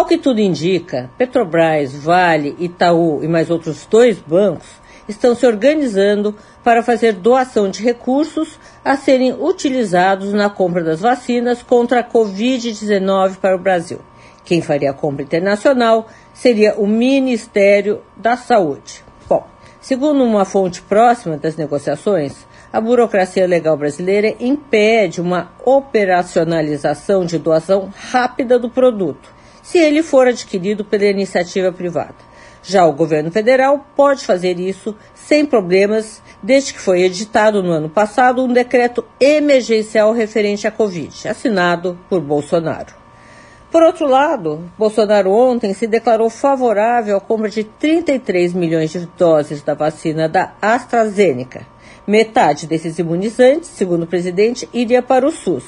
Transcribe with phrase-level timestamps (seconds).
[0.00, 4.66] Ao que tudo indica, Petrobras, Vale, Itaú e mais outros dois bancos
[5.06, 6.34] estão se organizando
[6.64, 13.36] para fazer doação de recursos a serem utilizados na compra das vacinas contra a Covid-19
[13.36, 14.00] para o Brasil.
[14.42, 19.04] Quem faria a compra internacional seria o Ministério da Saúde.
[19.28, 19.46] Bom,
[19.82, 27.92] segundo uma fonte próxima das negociações, a burocracia legal brasileira impede uma operacionalização de doação
[27.94, 29.29] rápida do produto
[29.70, 32.16] se ele for adquirido pela iniciativa privada.
[32.60, 37.88] Já o governo federal pode fazer isso sem problemas, desde que foi editado no ano
[37.88, 42.92] passado um decreto emergencial referente à Covid, assinado por Bolsonaro.
[43.70, 49.62] Por outro lado, Bolsonaro ontem se declarou favorável à compra de 33 milhões de doses
[49.62, 51.64] da vacina da AstraZeneca.
[52.04, 55.62] Metade desses imunizantes, segundo o presidente, iria para o SUS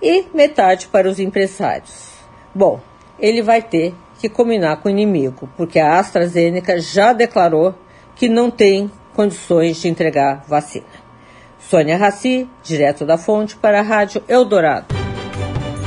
[0.00, 2.12] e metade para os empresários.
[2.54, 2.80] Bom,
[3.22, 7.74] ele vai ter que combinar com o inimigo, porque a AstraZeneca já declarou
[8.16, 10.84] que não tem condições de entregar vacina.
[11.58, 14.91] Sônia Raci, direto da fonte para a Rádio Eldorado.